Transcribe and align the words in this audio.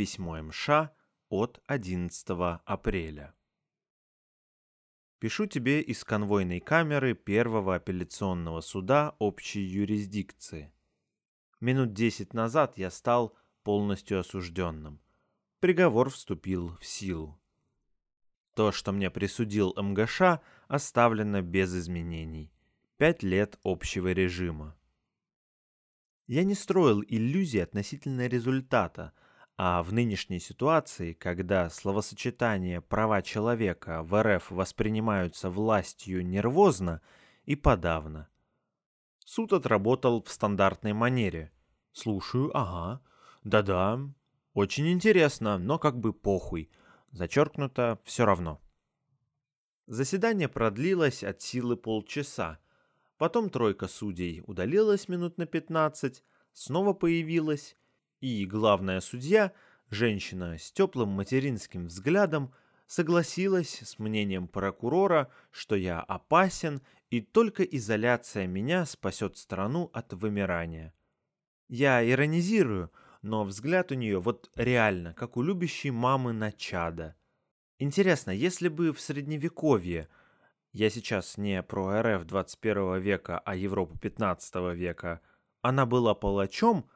Письмо 0.00 0.42
МШ 0.42 0.70
от 1.28 1.62
11 1.66 2.26
апреля. 2.64 3.34
Пишу 5.18 5.44
тебе 5.44 5.82
из 5.82 6.04
конвойной 6.04 6.60
камеры 6.60 7.12
первого 7.12 7.74
апелляционного 7.74 8.62
суда 8.62 9.14
общей 9.18 9.60
юрисдикции. 9.60 10.72
Минут 11.60 11.92
десять 11.92 12.32
назад 12.32 12.78
я 12.78 12.90
стал 12.90 13.36
полностью 13.62 14.20
осужденным. 14.20 15.02
Приговор 15.58 16.08
вступил 16.08 16.78
в 16.78 16.86
силу. 16.86 17.38
То, 18.54 18.72
что 18.72 18.92
мне 18.92 19.10
присудил 19.10 19.74
МГШ, 19.76 20.40
оставлено 20.66 21.42
без 21.42 21.76
изменений. 21.76 22.50
Пять 22.96 23.22
лет 23.22 23.58
общего 23.64 24.12
режима. 24.12 24.78
Я 26.26 26.44
не 26.44 26.54
строил 26.54 27.02
иллюзий 27.02 27.58
относительно 27.58 28.28
результата, 28.28 29.12
а 29.62 29.82
в 29.82 29.92
нынешней 29.92 30.40
ситуации, 30.40 31.12
когда 31.12 31.68
словосочетание 31.68 32.80
«права 32.80 33.20
человека» 33.20 34.02
в 34.02 34.22
РФ 34.22 34.50
воспринимаются 34.50 35.50
властью 35.50 36.26
нервозно 36.26 37.02
и 37.44 37.56
подавно. 37.56 38.30
Суд 39.26 39.52
отработал 39.52 40.22
в 40.22 40.30
стандартной 40.30 40.94
манере. 40.94 41.52
«Слушаю, 41.92 42.50
ага, 42.56 43.02
да-да, 43.44 44.00
очень 44.54 44.90
интересно, 44.90 45.58
но 45.58 45.78
как 45.78 46.00
бы 46.00 46.14
похуй», 46.14 46.70
зачеркнуто 47.10 48.00
«все 48.02 48.24
равно». 48.24 48.62
Заседание 49.86 50.48
продлилось 50.48 51.22
от 51.22 51.42
силы 51.42 51.76
полчаса, 51.76 52.60
Потом 53.18 53.50
тройка 53.50 53.88
судей 53.88 54.42
удалилась 54.46 55.06
минут 55.06 55.36
на 55.36 55.44
15, 55.44 56.24
снова 56.54 56.94
появилась, 56.94 57.76
и 58.20 58.44
главная 58.46 59.00
судья, 59.00 59.52
женщина 59.90 60.58
с 60.58 60.72
теплым 60.72 61.10
материнским 61.10 61.86
взглядом, 61.86 62.52
согласилась 62.86 63.80
с 63.82 63.98
мнением 63.98 64.48
прокурора, 64.48 65.30
что 65.50 65.76
я 65.76 66.00
опасен, 66.00 66.82
и 67.10 67.20
только 67.20 67.62
изоляция 67.62 68.46
меня 68.46 68.84
спасет 68.86 69.36
страну 69.36 69.90
от 69.92 70.12
вымирания. 70.12 70.94
Я 71.68 72.08
иронизирую, 72.08 72.90
но 73.22 73.44
взгляд 73.44 73.92
у 73.92 73.94
нее 73.94 74.20
вот 74.20 74.50
реально, 74.54 75.14
как 75.14 75.36
у 75.36 75.42
любящей 75.42 75.90
мамы 75.90 76.32
на 76.32 76.52
чада. 76.52 77.16
Интересно, 77.78 78.30
если 78.30 78.68
бы 78.68 78.92
в 78.92 79.00
средневековье– 79.00 80.08
я 80.72 80.88
сейчас 80.88 81.36
не 81.36 81.62
про 81.64 82.00
РФ 82.00 82.24
21 82.26 83.00
века, 83.00 83.40
а 83.40 83.56
Европу 83.56 83.98
15 83.98 84.54
века, 84.76 85.20
она 85.62 85.84
была 85.84 86.14
палачом, 86.14 86.88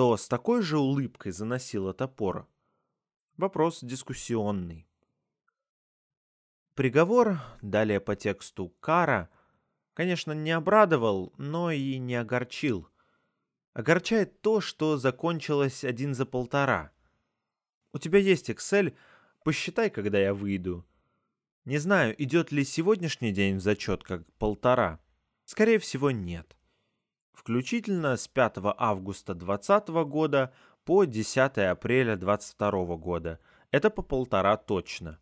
то 0.00 0.16
с 0.16 0.28
такой 0.28 0.62
же 0.62 0.78
улыбкой 0.78 1.30
заносила 1.30 1.92
топор. 1.92 2.48
Вопрос 3.36 3.80
дискуссионный. 3.82 4.88
Приговор, 6.74 7.38
далее 7.60 8.00
по 8.00 8.16
тексту 8.16 8.70
«кара», 8.80 9.28
конечно, 9.92 10.32
не 10.32 10.52
обрадовал, 10.52 11.34
но 11.36 11.70
и 11.70 11.98
не 11.98 12.14
огорчил. 12.14 12.88
Огорчает 13.74 14.40
то, 14.40 14.62
что 14.62 14.96
закончилось 14.96 15.84
один 15.84 16.14
за 16.14 16.24
полтора. 16.24 16.92
У 17.92 17.98
тебя 17.98 18.20
есть 18.20 18.48
Excel, 18.48 18.96
посчитай, 19.44 19.90
когда 19.90 20.18
я 20.18 20.32
выйду. 20.32 20.86
Не 21.66 21.76
знаю, 21.76 22.14
идет 22.16 22.52
ли 22.52 22.64
сегодняшний 22.64 23.32
день 23.32 23.56
в 23.56 23.60
зачет 23.60 24.02
как 24.02 24.24
полтора. 24.38 24.98
Скорее 25.44 25.78
всего, 25.78 26.10
нет. 26.10 26.56
Включительно 27.40 28.18
с 28.18 28.28
5 28.28 28.56
августа 28.76 29.32
2020 29.32 29.88
года 30.06 30.52
по 30.84 31.06
10 31.06 31.56
апреля 31.56 32.16
2022 32.16 32.96
года. 32.96 33.40
Это 33.70 33.88
по 33.88 34.02
полтора 34.02 34.58
точно. 34.58 35.18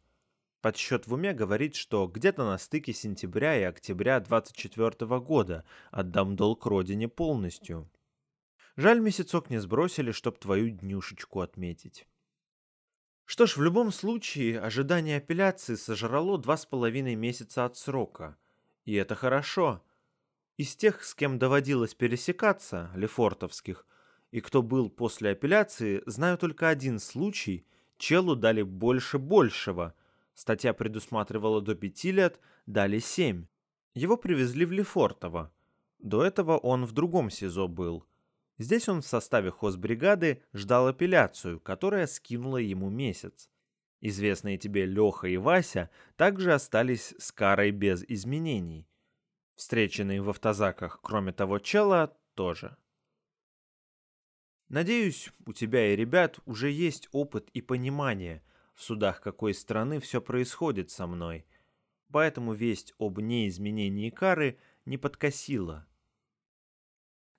Подсчет 0.61 1.07
в 1.07 1.15
уме 1.15 1.33
говорит, 1.33 1.77
что 1.77 2.09
где-то 2.09 2.45
на 2.45 2.59
стыке 2.59 2.93
сентября 2.93 3.57
и 3.61 3.63
октября 3.63 4.19
24 4.19 5.21
года 5.21 5.65
отдам 5.93 6.35
долг 6.35 6.67
родине 6.67 7.07
полностью. 7.07 7.89
Жаль, 8.75 8.99
месяцок 8.99 9.49
не 9.49 9.59
сбросили, 9.59 10.11
чтоб 10.11 10.41
твою 10.41 10.71
днюшечку 10.71 11.41
отметить. 11.41 12.09
Что 13.27 13.47
ж, 13.47 13.57
в 13.57 13.63
любом 13.63 13.93
случае, 13.93 14.59
ожидание 14.59 15.19
апелляции 15.19 15.77
сожрало 15.77 16.37
два 16.37 16.57
с 16.57 16.67
половиной 16.67 17.15
месяца 17.15 17.65
от 17.65 17.77
срока. 17.77 18.37
И 18.85 18.95
это 18.95 19.15
хорошо. 19.15 19.85
Из 20.59 20.77
тех, 20.77 21.03
с 21.03 21.15
кем 21.15 21.39
доводилось 21.39 21.95
пересекаться, 21.95 22.91
лефортовских, 22.95 23.87
и 24.31 24.43
кто 24.43 24.63
был 24.63 24.91
после 24.91 25.31
апелляции, 25.31 26.03
знаю 26.05 26.37
только 26.37 26.69
один 26.69 26.99
случай. 26.99 27.65
Челу 27.97 28.37
дали 28.37 28.61
больше 28.61 29.19
большего. 29.19 29.95
Статья 30.35 30.75
предусматривала 30.75 31.63
до 31.63 31.75
пяти 31.75 32.13
лет, 32.13 32.39
дали 32.67 32.99
семь. 32.99 33.47
Его 33.95 34.19
привезли 34.19 34.67
в 34.67 34.73
Лефортово. 34.73 35.51
До 35.99 36.23
этого 36.23 36.59
он 36.59 36.85
в 36.85 36.93
другом 36.93 37.31
СИЗО 37.31 37.69
был– 37.69 38.05
Здесь 38.59 38.89
он 38.89 39.03
в 39.03 39.07
составе 39.07 39.53
хозбригады 39.53 40.43
ждал 40.53 40.89
апелляцию, 40.89 41.61
которая 41.61 42.09
скинула 42.09 42.57
ему 42.57 42.91
месяц. 42.91 43.49
Известные 44.01 44.59
тебе 44.59 44.85
Леха 44.85 45.29
и 45.29 45.37
Вася 45.37 45.91
также 46.17 46.53
остались 46.53 47.15
с 47.19 47.31
карой 47.31 47.71
без 47.71 48.05
изменений. 48.09 48.88
Встреченные 49.59 50.23
в 50.23 50.31
автозаках, 50.31 51.01
кроме 51.03 51.33
того 51.33 51.59
чела, 51.59 52.17
тоже. 52.35 52.77
Надеюсь, 54.69 55.33
у 55.47 55.53
тебя 55.53 55.93
и 55.93 55.97
ребят 55.97 56.39
уже 56.47 56.71
есть 56.71 57.09
опыт 57.11 57.51
и 57.55 57.61
понимание 57.61 58.45
в 58.75 58.85
судах 58.85 59.21
какой 59.21 59.55
страны 59.55 59.99
все 59.99 60.23
происходит 60.23 60.93
со 60.93 61.09
мной, 61.09 61.45
поэтому 62.13 62.53
весть 62.53 62.95
об 63.01 63.19
неизменении 63.19 64.11
кары 64.11 64.61
не 64.85 64.97
подкосила. 64.97 65.89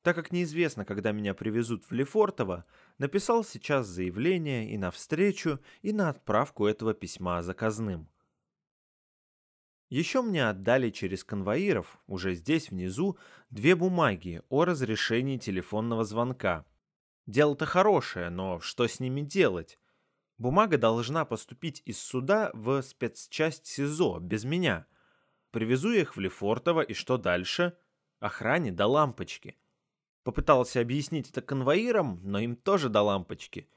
Так 0.01 0.17
как 0.17 0.33
неизвестно, 0.33 0.83
когда 0.83 1.13
меня 1.13 1.33
привезут 1.33 1.85
в 1.85 1.93
Лефортово, 1.93 2.65
написал 2.97 3.45
сейчас 3.45 3.87
заявление 3.87 4.69
и 4.69 4.77
на 4.77 4.91
встречу, 4.91 5.61
и 5.83 5.93
на 5.93 6.09
отправку 6.09 6.65
этого 6.65 6.93
письма 6.93 7.41
заказным. 7.43 8.09
Еще 9.89 10.21
мне 10.21 10.47
отдали 10.47 10.91
через 10.91 11.23
конвоиров, 11.23 11.99
уже 12.05 12.35
здесь 12.35 12.69
внизу, 12.69 13.17
две 13.49 13.75
бумаги 13.75 14.43
о 14.49 14.63
разрешении 14.63 15.37
телефонного 15.37 16.03
звонка. 16.03 16.65
Дело-то 17.25 17.65
хорошее, 17.65 18.29
но 18.29 18.59
что 18.59 18.87
с 18.87 18.99
ними 18.99 19.21
делать? 19.21 19.79
Бумага 20.37 20.77
должна 20.77 21.25
поступить 21.25 21.81
из 21.85 21.99
суда 21.99 22.51
в 22.53 22.81
спецчасть 22.83 23.65
СИЗО, 23.65 24.19
без 24.19 24.43
меня. 24.43 24.85
Привезу 25.51 25.91
их 25.91 26.15
в 26.15 26.19
Лефортово, 26.19 26.81
и 26.81 26.93
что 26.93 27.17
дальше? 27.17 27.75
Охране 28.19 28.71
до 28.71 28.85
лампочки. 28.85 29.57
Попытался 30.23 30.81
объяснить 30.81 31.31
это 31.31 31.41
конвоирам, 31.41 32.19
но 32.23 32.39
им 32.39 32.55
тоже 32.55 32.89
до 32.89 33.01
лампочки. 33.01 33.67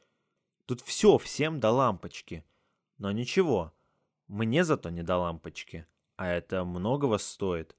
Тут 0.67 0.83
все 0.83 1.17
всем 1.17 1.59
до 1.59 1.71
лампочки. 1.71 2.45
Но 2.99 3.11
ничего, 3.13 3.73
мне 4.29 4.63
зато 4.63 4.91
не 4.91 5.03
до 5.03 5.17
лампочки. 5.17 5.87
А 6.23 6.29
это 6.29 6.63
многого 6.65 7.19
стоит. 7.19 7.77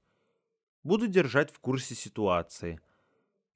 Буду 0.82 1.06
держать 1.06 1.50
в 1.50 1.60
курсе 1.60 1.94
ситуации. 1.94 2.78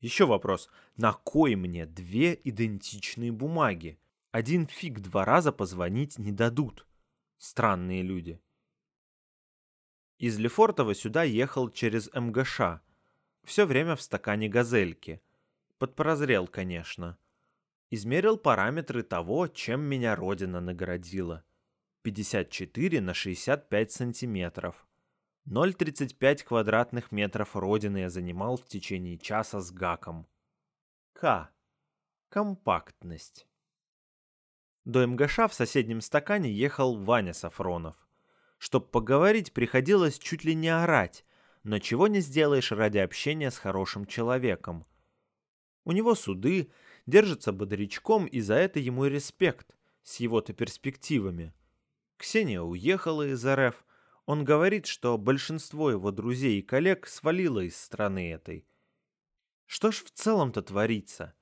Еще 0.01 0.25
вопрос. 0.25 0.71
На 0.97 1.13
кой 1.13 1.57
мне 1.57 1.85
две 1.85 2.33
идентичные 2.43 3.31
бумаги? 3.31 4.01
Один 4.31 4.67
фиг 4.67 5.01
два 5.01 5.27
раза 5.27 5.53
позвонить 5.53 6.17
не 6.17 6.33
дадут. 6.33 6.87
Странные 7.37 8.01
люди. 8.01 8.41
Из 10.17 10.39
Лефортова 10.39 10.95
сюда 10.95 11.23
ехал 11.23 11.69
через 11.69 12.11
МГШ, 12.15 12.81
все 13.45 13.67
время 13.67 13.95
в 13.95 14.01
стакане 14.01 14.49
газельки. 14.49 15.21
Подпрозрел, 15.77 16.47
конечно. 16.47 17.19
Измерил 17.91 18.39
параметры 18.39 19.03
того, 19.03 19.49
чем 19.49 19.83
меня 19.83 20.17
родина 20.17 20.63
наградила. 20.63 21.45
54 22.09 23.03
на 23.03 23.13
65 23.13 23.93
сантиметров. 23.93 24.87
0,35 25.47 26.43
квадратных 26.43 27.13
метров 27.13 27.55
родины 27.55 27.99
я 27.99 28.09
занимал 28.09 28.57
в 28.57 28.65
течение 28.65 29.19
часа 29.19 29.61
с 29.61 29.71
гаком. 29.71 30.27
К. 31.13 31.51
Компактность. 32.31 33.47
До 34.87 35.07
МГШ 35.07 35.51
в 35.51 35.53
соседнем 35.53 36.01
стакане 36.01 36.51
ехал 36.51 36.97
Ваня 36.97 37.35
Сафронов. 37.35 38.09
Чтоб 38.57 38.91
поговорить, 38.91 39.53
приходилось 39.53 40.19
чуть 40.19 40.45
ли 40.45 40.55
не 40.55 40.71
орать, 40.71 41.27
но 41.63 41.79
чего 41.79 42.09
не 42.09 42.21
сделаешь 42.21 42.73
ради 42.73 42.99
общения 42.99 43.51
с 43.51 43.59
хорошим 43.59 44.07
человеком. 44.07 44.87
У 45.85 45.93
него 45.93 46.15
суды, 46.15 46.71
держится 47.05 47.53
бодрячком, 47.53 48.25
и 48.25 48.41
за 48.41 48.55
это 48.55 48.79
ему 48.79 49.05
и 49.05 49.11
респект, 49.11 49.77
с 50.03 50.21
его-то 50.21 50.55
перспективами. 50.55 51.53
Ксения 52.19 52.61
уехала 52.61 53.29
из 53.29 53.47
РФ. 53.47 53.85
Он 54.27 54.45
говорит, 54.45 54.87
что 54.87 55.17
большинство 55.17 55.91
его 55.91 56.11
друзей 56.11 56.59
и 56.59 56.63
коллег 56.63 57.07
свалило 57.07 57.61
из 57.61 57.81
страны 57.81 58.33
этой. 58.33 58.67
Что 59.65 59.93
ж 59.93 60.03
в 60.05 60.11
целом-то 60.11 60.63
творится? 60.63 61.35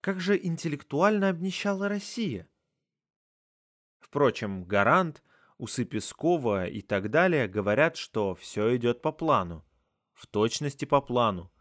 Как 0.00 0.20
же 0.20 0.36
интеллектуально 0.36 1.28
обнищала 1.28 1.88
Россия? 1.88 2.48
Впрочем, 4.00 4.64
Гарант, 4.64 5.22
Усы 5.56 5.84
Пескова 5.84 6.66
и 6.66 6.80
так 6.80 7.10
далее 7.10 7.46
говорят, 7.46 7.96
что 7.96 8.34
все 8.34 8.76
идет 8.76 9.02
по 9.02 9.12
плану. 9.12 9.64
В 10.12 10.26
точности 10.26 10.86
по 10.86 11.00
плану. 11.00 11.52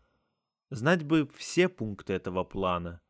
Знать 0.69 1.04
бы 1.04 1.30
все 1.36 1.69
пункты 1.69 2.13
этого 2.13 2.44
плана. 2.44 3.01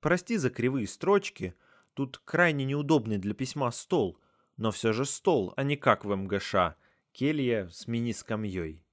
Прости 0.00 0.36
за 0.36 0.50
кривые 0.50 0.86
строчки, 0.86 1.54
тут 1.94 2.18
крайне 2.18 2.64
неудобный 2.64 3.18
для 3.18 3.34
письма 3.34 3.70
стол, 3.72 4.20
но 4.58 4.70
все 4.72 4.92
же 4.92 5.06
стол, 5.06 5.54
а 5.56 5.62
не 5.62 5.76
как 5.76 6.04
в 6.04 6.14
МГШ, 6.14 6.76
келья 7.12 7.68
с 7.70 7.86
мини-скамьей. 7.86 8.84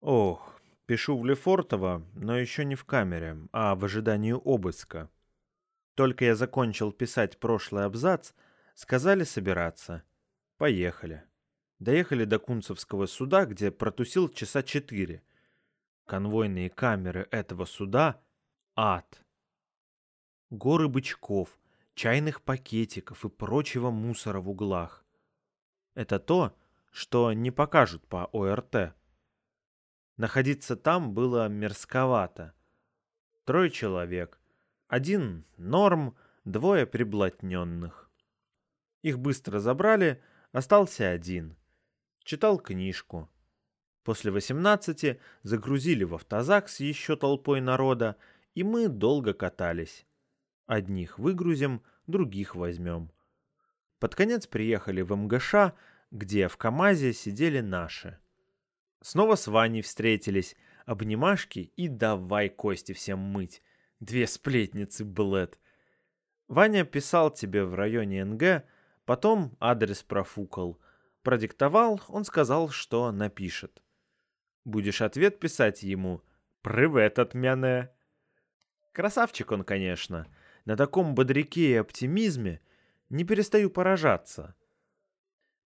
Ох, 0.00 0.60
пишу 0.86 1.16
в 1.16 1.24
Лефортово, 1.24 2.04
но 2.14 2.36
еще 2.36 2.64
не 2.64 2.74
в 2.74 2.84
камере, 2.84 3.38
а 3.52 3.74
в 3.76 3.84
ожидании 3.84 4.32
обыска. 4.32 5.10
Только 5.94 6.24
я 6.24 6.34
закончил 6.34 6.90
писать 6.90 7.38
прошлый 7.38 7.84
абзац, 7.84 8.32
сказали 8.74 9.24
собираться. 9.24 10.02
Поехали. 10.56 11.22
Доехали 11.78 12.24
до 12.24 12.38
Кунцевского 12.38 13.06
суда, 13.06 13.44
где 13.44 13.70
протусил 13.70 14.28
часа 14.28 14.62
четыре. 14.62 15.22
Конвойные 16.06 16.70
камеры 16.70 17.28
этого 17.30 17.66
суда— 17.66 18.22
ад. 18.74 19.22
Горы 20.50 20.88
бычков, 20.88 21.58
чайных 21.94 22.42
пакетиков 22.42 23.24
и 23.24 23.28
прочего 23.28 23.90
мусора 23.90 24.40
в 24.40 24.50
углах. 24.50 25.04
Это 25.94 26.18
то, 26.18 26.56
что 26.90 27.32
не 27.32 27.50
покажут 27.50 28.06
по 28.06 28.26
ОРТ. 28.32 28.94
Находиться 30.16 30.76
там 30.76 31.12
было 31.14 31.48
мерзковато. 31.48 32.54
Трое 33.44 33.70
человек. 33.70 34.40
Один 34.88 35.44
норм, 35.56 36.16
двое 36.44 36.86
приблотненных. 36.86 38.10
Их 39.02 39.18
быстро 39.18 39.58
забрали, 39.58 40.22
остался 40.52 41.10
один. 41.10 41.56
Читал 42.22 42.58
книжку. 42.58 43.28
После 44.02 44.30
восемнадцати 44.30 45.20
загрузили 45.42 46.04
в 46.04 46.14
автозак 46.14 46.68
с 46.68 46.80
еще 46.80 47.16
толпой 47.16 47.60
народа, 47.60 48.16
и 48.54 48.62
мы 48.62 48.88
долго 48.88 49.34
катались. 49.34 50.06
Одних 50.66 51.18
выгрузим, 51.18 51.82
других 52.06 52.54
возьмем. 52.54 53.10
Под 53.98 54.14
конец 54.14 54.46
приехали 54.46 55.02
в 55.02 55.14
МГШ, 55.14 55.74
где 56.10 56.48
в 56.48 56.56
КамАЗе 56.56 57.12
сидели 57.12 57.60
наши. 57.60 58.18
Снова 59.02 59.34
с 59.34 59.46
Ваней 59.46 59.82
встретились, 59.82 60.56
обнимашки 60.86 61.72
и 61.76 61.88
давай 61.88 62.48
кости 62.48 62.92
всем 62.92 63.18
мыть. 63.18 63.62
Две 64.00 64.26
сплетницы, 64.26 65.04
Блэд. 65.04 65.58
Ваня 66.48 66.84
писал 66.84 67.30
тебе 67.30 67.64
в 67.64 67.74
районе 67.74 68.24
НГ, 68.24 68.64
потом 69.04 69.56
адрес 69.60 70.02
профукал. 70.02 70.78
Продиктовал, 71.22 72.00
он 72.08 72.24
сказал, 72.24 72.68
что 72.68 73.10
напишет. 73.12 73.82
Будешь 74.64 75.02
ответ 75.02 75.40
писать 75.40 75.82
ему 75.82 76.22
«Привет 76.62 77.18
от 77.18 77.34
меня». 77.34 77.90
Красавчик 78.92 79.52
он, 79.52 79.64
конечно. 79.64 80.26
На 80.64 80.76
таком 80.76 81.14
бодряке 81.14 81.72
и 81.72 81.74
оптимизме 81.74 82.60
не 83.10 83.24
перестаю 83.24 83.70
поражаться. 83.70 84.54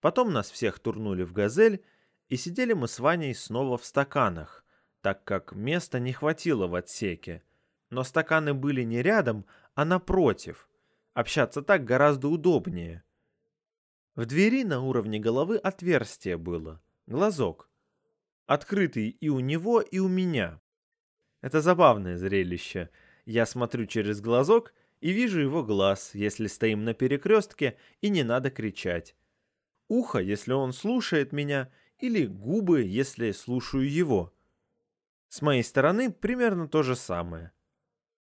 Потом 0.02 0.34
нас 0.34 0.50
всех 0.50 0.80
турнули 0.80 1.24
в 1.24 1.34
«Газель», 1.34 1.84
и 2.30 2.36
сидели 2.36 2.74
мы 2.74 2.88
с 2.88 3.00
Ваней 3.00 3.34
снова 3.34 3.78
в 3.78 3.86
стаканах, 3.86 4.66
так 5.02 5.24
как 5.24 5.54
места 5.54 6.00
не 6.00 6.12
хватило 6.12 6.68
в 6.68 6.76
отсеке. 6.76 7.42
Но 7.90 8.04
стаканы 8.04 8.54
были 8.54 8.84
не 8.84 9.02
рядом, 9.02 9.46
а 9.76 9.86
напротив. 9.86 10.68
Общаться 11.14 11.62
так 11.62 11.86
гораздо 11.86 12.28
удобнее. 12.28 13.04
В 14.16 14.26
двери 14.26 14.64
на 14.64 14.82
уровне 14.82 15.20
головы 15.20 15.58
отверстие 15.58 16.38
было, 16.38 16.82
глазок. 17.06 17.70
Открытый 18.46 19.10
и 19.10 19.30
у 19.30 19.40
него, 19.40 19.80
и 19.80 20.00
у 20.00 20.08
меня. 20.08 20.60
Это 21.42 21.62
забавное 21.62 22.18
зрелище. 22.18 22.90
Я 23.26 23.46
смотрю 23.46 23.86
через 23.86 24.20
глазок 24.20 24.74
и 25.00 25.12
вижу 25.12 25.40
его 25.40 25.64
глаз, 25.64 26.16
если 26.16 26.48
стоим 26.48 26.84
на 26.84 26.94
перекрестке 26.94 27.78
и 28.02 28.10
не 28.10 28.24
надо 28.24 28.50
кричать. 28.50 29.16
Ухо, 29.88 30.20
если 30.20 30.54
он 30.54 30.74
слушает 30.74 31.32
меня, 31.32 31.72
или 32.00 32.26
губы, 32.26 32.84
если 32.84 33.32
слушаю 33.32 33.90
его. 33.90 34.34
С 35.30 35.42
моей 35.42 35.64
стороны 35.64 36.12
примерно 36.12 36.68
то 36.68 36.84
же 36.84 36.96
самое. 36.96 37.52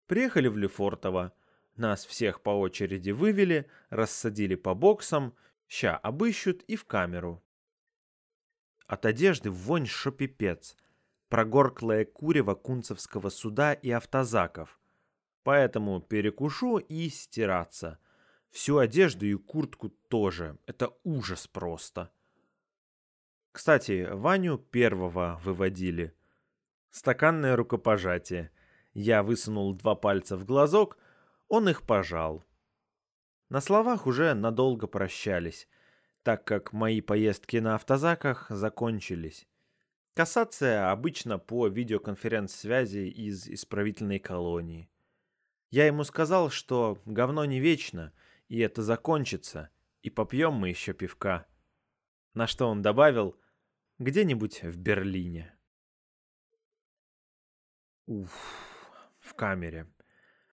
Приехали 0.08 0.48
в 0.48 0.58
Лефортово. 0.58 1.34
Нас 1.76 2.06
всех 2.06 2.42
по 2.42 2.50
очереди 2.50 3.12
вывели, 3.12 3.70
рассадили 3.90 4.56
по 4.56 4.74
боксам, 4.74 5.36
ща 5.68 5.96
обыщут 5.98 6.64
и 6.64 6.76
в 6.76 6.86
камеру. 6.86 7.44
От 8.88 9.06
одежды 9.06 9.50
вонь 9.50 9.86
шопипец, 9.86 10.76
прогорклое 11.30 12.04
курево 12.04 12.56
кунцевского 12.56 13.30
суда 13.30 13.74
и 13.74 13.90
автозаков. 13.90 14.81
Поэтому 15.44 16.02
перекушу 16.02 16.78
и 16.78 17.10
стираться. 17.10 17.98
Всю 18.50 18.78
одежду 18.78 19.26
и 19.26 19.34
куртку 19.36 19.90
тоже. 19.90 20.58
Это 20.66 20.94
ужас 21.04 21.48
просто. 21.48 22.12
Кстати, 23.52 24.08
Ваню 24.12 24.58
первого 24.58 25.40
выводили. 25.44 26.16
Стаканное 26.90 27.56
рукопожатие. 27.56 28.52
Я 28.94 29.24
высунул 29.24 29.74
два 29.74 29.96
пальца 29.96 30.38
в 30.38 30.46
глазок, 30.46 30.98
он 31.48 31.70
их 31.70 31.84
пожал. 31.84 32.44
На 33.50 33.62
словах 33.62 34.06
уже 34.08 34.34
надолго 34.34 34.88
прощались, 34.88 35.68
так 36.24 36.46
как 36.46 36.74
мои 36.74 37.02
поездки 37.02 37.58
на 37.58 37.76
автозаках 37.76 38.48
закончились. 38.50 39.48
Кассация 40.14 40.92
обычно 40.92 41.40
по 41.40 41.68
видеоконференц-связи 41.68 43.10
из 43.10 43.48
исправительной 43.48 44.20
колонии. 44.20 44.90
Я 45.72 45.88
ему 45.88 46.04
сказал, 46.04 46.50
что 46.50 47.02
говно 47.06 47.46
не 47.46 47.62
вечно, 47.62 48.14
и 48.50 48.60
это 48.60 48.84
закончится, 48.84 49.70
и 50.02 50.10
попьем 50.10 50.54
мы 50.54 50.68
еще 50.68 50.94
пивка. 50.94 51.48
На 52.34 52.46
что 52.46 52.68
он 52.68 52.82
добавил 52.82 53.40
«где-нибудь 53.98 54.64
в 54.64 54.78
Берлине». 54.78 55.56
Уф, 58.06 58.32
в 59.22 59.34
камере. 59.34 59.88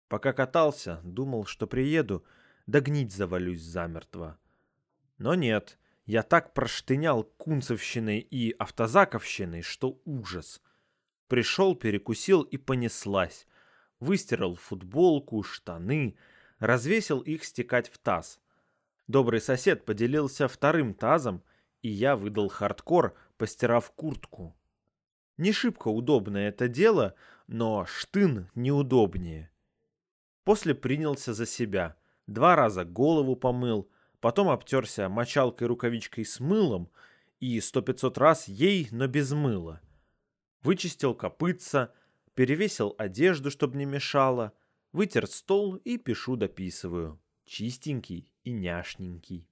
Пока 0.08 0.32
катался, 0.32 1.00
думал, 1.04 1.44
что 1.44 1.66
приеду, 1.66 2.24
да 2.66 2.80
гнить 2.80 3.12
завалюсь 3.12 3.60
замертво. 3.60 4.38
Но 5.18 5.34
нет, 5.34 5.78
я 6.06 6.22
так 6.22 6.54
проштынял 6.54 7.24
кунцевщиной 7.24 8.20
и 8.20 8.52
автозаковщиной, 8.52 9.60
что 9.60 10.00
ужас. 10.06 10.62
Пришел, 11.28 11.76
перекусил 11.76 12.42
и 12.42 12.56
понеслась. 12.56 13.46
Выстирал 14.02 14.56
футболку, 14.56 15.44
штаны, 15.44 16.16
развесил 16.58 17.20
их 17.20 17.44
стекать 17.44 17.88
в 17.88 17.98
таз. 17.98 18.40
Добрый 19.06 19.40
сосед 19.40 19.84
поделился 19.84 20.48
вторым 20.48 20.92
тазом, 20.92 21.44
и 21.82 21.88
я 21.88 22.16
выдал 22.16 22.48
хардкор, 22.48 23.14
постирав 23.36 23.92
куртку. 23.92 24.56
Не 25.36 25.52
шибко 25.52 25.86
удобное 25.86 26.48
это 26.48 26.66
дело, 26.66 27.14
но 27.46 27.86
штын 27.86 28.50
неудобнее. 28.56 29.52
После 30.42 30.74
принялся 30.74 31.32
за 31.32 31.46
себя. 31.46 31.94
Два 32.26 32.56
раза 32.56 32.84
голову 32.84 33.36
помыл, 33.36 33.88
потом 34.18 34.48
обтерся 34.48 35.08
мочалкой-рукавичкой 35.08 36.24
с 36.24 36.40
мылом 36.40 36.90
и 37.38 37.60
сто 37.60 37.82
пятьсот 37.82 38.18
раз 38.18 38.48
ей, 38.48 38.88
но 38.90 39.06
без 39.06 39.30
мыла. 39.30 39.80
Вычистил 40.62 41.14
копытца, 41.14 41.94
перевесил 42.34 42.94
одежду, 42.98 43.50
чтобы 43.50 43.76
не 43.76 43.84
мешало, 43.84 44.52
вытер 44.92 45.26
стол 45.26 45.76
и 45.76 45.98
пишу 45.98 46.36
дописываю. 46.36 47.20
Чистенький 47.44 48.32
и 48.44 48.52
няшненький. 48.52 49.48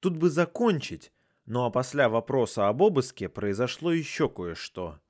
Тут 0.00 0.16
бы 0.16 0.30
закончить, 0.30 1.12
но 1.44 1.66
опосля 1.66 2.08
вопроса 2.08 2.68
об 2.68 2.82
обыске 2.82 3.28
произошло 3.28 3.92
еще 3.92 4.28
кое-что. 4.28 5.00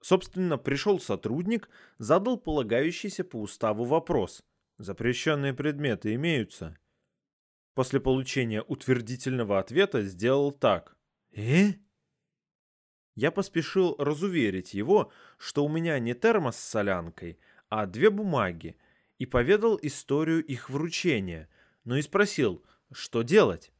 Собственно, 0.00 0.58
пришел 0.58 1.00
сотрудник, 1.00 1.70
задал 1.98 2.36
полагающийся 2.36 3.24
по 3.24 3.40
уставу 3.40 3.84
вопрос. 3.84 4.42
Запрещенные 4.78 5.54
предметы 5.54 6.14
имеются? 6.14 6.76
После 7.74 8.00
получения 8.00 8.62
утвердительного 8.62 9.58
ответа 9.58 10.02
сделал 10.02 10.52
так. 10.52 10.96
«Э?» 11.32 11.74
Я 13.16 13.32
поспешил 13.32 13.96
разуверить 13.98 14.74
его, 14.74 15.10
что 15.38 15.64
у 15.64 15.68
меня 15.68 15.98
не 15.98 16.14
термос 16.14 16.56
с 16.56 16.68
солянкой, 16.68 17.38
а 17.68 17.86
две 17.86 18.10
бумаги, 18.10 18.76
и 19.18 19.24
поведал 19.24 19.78
историю 19.82 20.44
их 20.44 20.68
вручения, 20.68 21.48
но 21.84 21.96
и 21.96 22.02
спросил, 22.02 22.62
что 22.92 23.22
делать. 23.22 23.72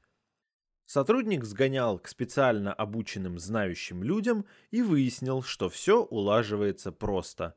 Сотрудник 0.86 1.44
сгонял 1.44 1.98
к 1.98 2.08
специально 2.08 2.72
обученным 2.72 3.38
знающим 3.38 4.02
людям 4.02 4.46
и 4.70 4.80
выяснил, 4.80 5.42
что 5.42 5.68
все 5.68 6.02
улаживается 6.02 6.90
просто. 6.90 7.54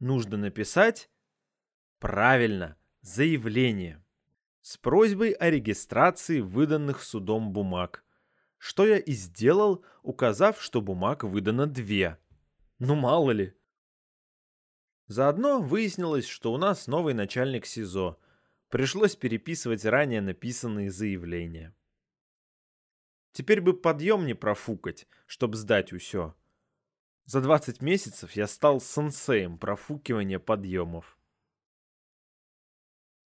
Нужно 0.00 0.36
написать 0.36 1.08
правильно 2.00 2.76
заявление 3.00 4.04
с 4.60 4.76
просьбой 4.76 5.30
о 5.30 5.50
регистрации 5.50 6.40
выданных 6.40 7.02
судом 7.02 7.52
бумаг. 7.52 8.04
Что 8.64 8.86
я 8.86 8.96
и 8.96 9.12
сделал, 9.12 9.84
указав, 10.02 10.62
что 10.62 10.80
бумаг 10.80 11.22
выдано 11.22 11.66
две. 11.66 12.18
Ну 12.78 12.94
мало 12.94 13.30
ли. 13.30 13.54
Заодно 15.06 15.60
выяснилось, 15.60 16.26
что 16.26 16.50
у 16.50 16.56
нас 16.56 16.86
новый 16.86 17.12
начальник 17.12 17.66
СИЗО. 17.66 18.18
Пришлось 18.70 19.16
переписывать 19.16 19.84
ранее 19.84 20.22
написанные 20.22 20.90
заявления. 20.90 21.76
Теперь 23.32 23.60
бы 23.60 23.78
подъем 23.78 24.24
не 24.24 24.32
профукать, 24.32 25.06
чтобы 25.26 25.56
сдать 25.58 25.92
усё. 25.92 26.34
За 27.26 27.42
20 27.42 27.82
месяцев 27.82 28.32
я 28.32 28.46
стал 28.46 28.80
сенсеем 28.80 29.58
профукивания 29.58 30.38
подъемов. 30.38 31.18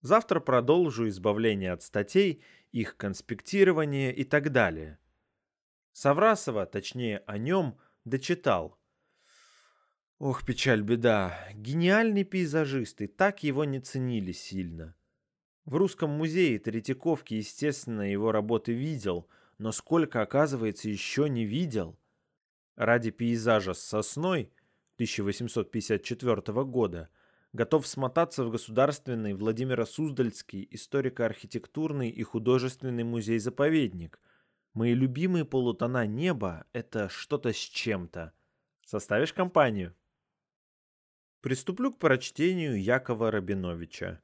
Завтра 0.01 0.39
продолжу 0.39 1.07
избавление 1.07 1.73
от 1.73 1.83
статей, 1.83 2.43
их 2.71 2.97
конспектирование 2.97 4.11
и 4.15 4.23
так 4.23 4.51
далее. 4.51 4.97
Саврасова, 5.97 6.67
точнее 6.67 7.23
о 7.25 7.39
нем, 7.39 7.75
дочитал. 8.05 8.77
Ох, 10.19 10.45
печаль, 10.45 10.83
беда. 10.83 11.35
Гениальный 11.55 12.23
пейзажист, 12.23 13.01
и 13.01 13.07
так 13.07 13.41
его 13.41 13.65
не 13.65 13.79
ценили 13.79 14.31
сильно. 14.31 14.93
В 15.65 15.75
Русском 15.75 16.11
музее 16.11 16.59
Третьяковки, 16.59 17.33
естественно, 17.33 18.11
его 18.11 18.31
работы 18.31 18.73
видел, 18.73 19.27
но 19.57 19.71
сколько, 19.71 20.21
оказывается, 20.21 20.87
еще 20.87 21.27
не 21.29 21.45
видел. 21.45 21.97
Ради 22.75 23.09
пейзажа 23.09 23.73
с 23.73 23.79
сосной 23.79 24.51
1854 24.97 26.63
года 26.65 27.09
готов 27.53 27.87
смотаться 27.87 28.43
в 28.43 28.51
Государственный 28.51 29.33
Владимиро-Суздальский 29.33 30.67
историко-архитектурный 30.69 32.11
и 32.11 32.21
художественный 32.21 33.03
музей-заповедник. 33.03 34.19
Мои 34.77 34.93
любимые 34.93 35.43
полутона 35.43 36.05
неба— 36.05 36.67
это 36.71 37.09
что-то 37.09 37.51
с 37.51 37.55
чем-то. 37.55 38.31
Составишь 38.85 39.33
компанию? 39.33 39.95
Приступлю 41.41 41.91
к 41.91 41.97
прочтению 41.97 42.79
Якова 42.79 43.31
Рабиновича. 43.31 44.21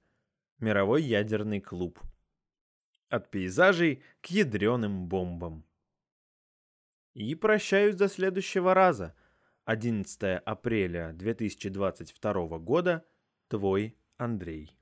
Мировой 0.60 1.02
ядерный 1.02 1.60
клуб. 1.60 2.00
От 3.10 3.32
пейзажей 3.32 4.04
к 4.22 4.28
ядреным 4.28 5.08
бомбам. 5.08 5.66
И 7.16 7.34
прощаюсь 7.34 7.96
до 7.96 8.08
следующего 8.08 8.76
раза. 8.76 9.16
11 9.66 10.40
апреля 10.46 11.14
2022 11.14 12.60
года. 12.60 13.04
Твой 13.48 13.98
Андрей. 14.18 14.78